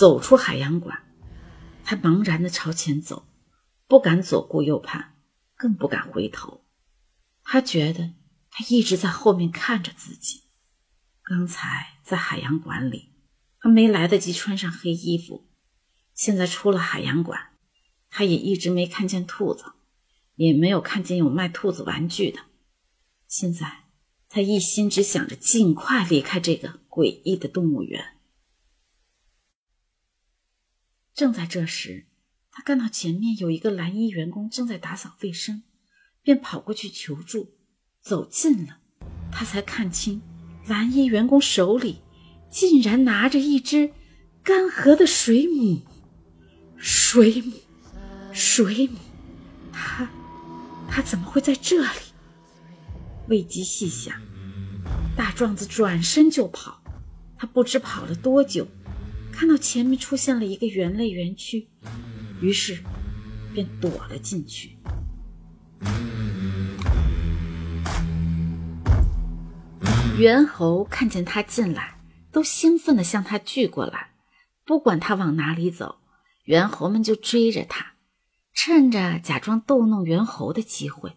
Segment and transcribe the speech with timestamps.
[0.00, 1.02] 走出海洋馆，
[1.84, 3.28] 他茫然的朝前走，
[3.86, 5.12] 不敢左顾右盼，
[5.54, 6.64] 更不敢回头。
[7.42, 8.14] 他觉得
[8.50, 10.44] 他一直在后面看着自己。
[11.22, 13.12] 刚才在海洋馆里，
[13.60, 15.50] 他没来得及穿上黑衣服。
[16.14, 17.38] 现在出了海洋馆，
[18.08, 19.66] 他也一直没看见兔子，
[20.36, 22.40] 也没有看见有卖兔子玩具的。
[23.28, 23.84] 现在
[24.30, 28.16] 他一心只想着尽快离开这个诡异的动物园。
[31.20, 32.06] 正在这时，
[32.50, 35.64] 他看到前面有一个蓝衣员工正在打扫卫生，
[36.22, 37.50] 便跑过去求助。
[38.00, 38.78] 走近了，
[39.30, 40.22] 他才看清
[40.66, 42.00] 蓝衣员工手里
[42.50, 43.92] 竟然拿着一只
[44.42, 45.82] 干涸的水母。
[46.78, 47.52] 水母，
[48.32, 48.96] 水母，
[49.70, 50.10] 他，
[50.88, 52.00] 他怎么会在这里？
[53.28, 54.18] 未及细想，
[55.14, 56.82] 大壮子转身就跑。
[57.36, 58.66] 他不知跑了多久。
[59.32, 61.68] 看到前面出现了一个园类园区，
[62.40, 62.82] 于是
[63.54, 64.76] 便躲了进去。
[70.18, 71.98] 猿猴看见他进来，
[72.30, 74.10] 都兴奋地向他聚过来。
[74.66, 76.00] 不管他往哪里走，
[76.44, 77.94] 猿猴们就追着他。
[78.52, 81.16] 趁着假装逗弄猿猴的机会，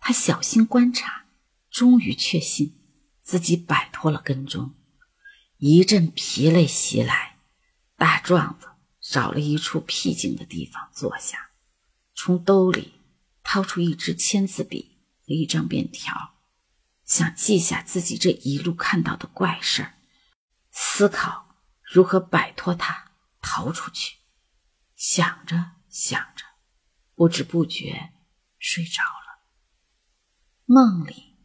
[0.00, 1.26] 他小心观察，
[1.70, 2.74] 终于确信
[3.20, 4.72] 自己摆脱了跟踪。
[5.60, 7.40] 一阵疲累袭来，
[7.96, 8.68] 大壮子
[9.00, 11.50] 找了一处僻静的地方坐下，
[12.14, 13.02] 从兜里
[13.42, 16.36] 掏出一支签字笔和一张便条，
[17.04, 19.94] 想记下自己这一路看到的怪事儿，
[20.70, 24.18] 思考如何摆脱它逃出去。
[24.94, 26.44] 想着想着，
[27.16, 28.12] 不知不觉
[28.60, 29.42] 睡着了。
[30.66, 31.36] 梦里，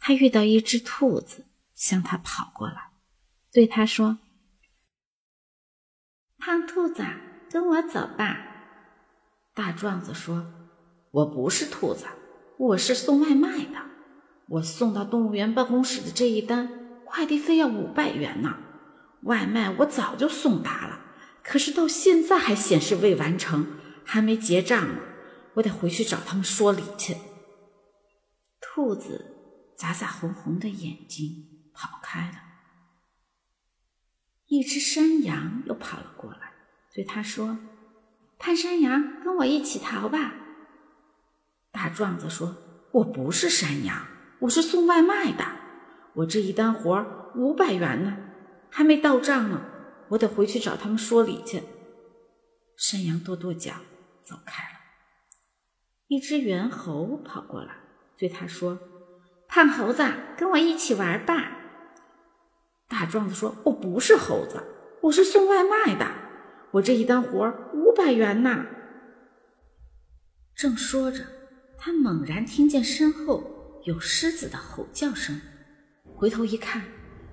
[0.00, 2.91] 他遇到一只兔子向他跑过来。
[3.52, 4.18] 对他说
[6.38, 7.04] ：“胖兔子，
[7.50, 8.38] 跟我走吧。”
[9.54, 10.46] 大壮子说
[11.12, 12.06] ：“我不是兔子，
[12.56, 13.78] 我是送外卖的。
[14.48, 18.56] 我送到动物园办公室的这一单快递费要五百元呢。
[19.24, 21.00] 外卖我早就送达了，
[21.44, 23.66] 可是到现在还显示未完成，
[24.02, 25.00] 还没结账呢。
[25.54, 27.16] 我得回去找他们说理去。”
[28.62, 32.38] 兔子眨眨红红的眼睛，跑开了。
[34.52, 36.52] 一只山羊又跑了过来，
[36.92, 37.56] 对他说
[38.38, 40.34] ：“潘山羊，跟我一起逃吧。”
[41.72, 42.54] 大壮子说
[42.92, 44.06] ：“我不是山羊，
[44.40, 45.42] 我是送外卖的。
[46.12, 48.14] 我这一单活五百元呢，
[48.68, 49.62] 还没到账呢，
[50.10, 51.62] 我得回去找他们说理去。”
[52.76, 53.72] 山羊跺跺脚，
[54.22, 54.78] 走开了。
[56.08, 57.74] 一只猿猴跑过来，
[58.18, 58.78] 对他说
[59.48, 60.04] ：“胖猴子，
[60.36, 61.60] 跟我一起玩吧。”
[63.02, 64.62] 大壮子说：“我不是猴子，
[65.00, 66.06] 我是送外卖的。
[66.70, 68.64] 我这一单活五百元呢。”
[70.54, 71.24] 正说着，
[71.76, 73.42] 他猛然听见身后
[73.82, 75.40] 有狮子的吼叫声，
[76.14, 76.80] 回头一看，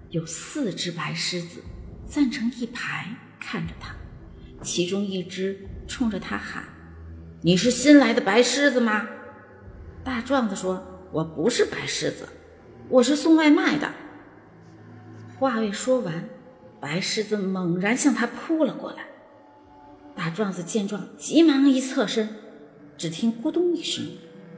[0.09, 1.61] 有四只白狮子
[2.09, 3.93] 站成一排看着他，
[4.63, 5.55] 其中一只
[5.87, 6.63] 冲着他喊
[7.45, 9.07] ：“你是新来的白狮子吗？”
[10.03, 12.27] 大壮子说：“我不是白狮子，
[12.89, 13.87] 我是送外卖的。”
[15.39, 16.27] 话未说完，
[16.81, 19.05] 白狮子猛然向他扑了过来。
[20.13, 22.27] 大壮子见状，急忙一侧身，
[22.97, 24.05] 只听咕咚一声，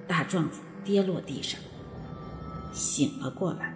[0.07, 1.59] 大壮子跌落地上，
[2.73, 3.70] 醒了过来。